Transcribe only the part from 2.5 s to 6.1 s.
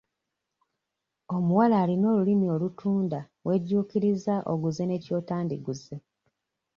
olutunda wejjuukiriza oguze ne ky'otandiguze.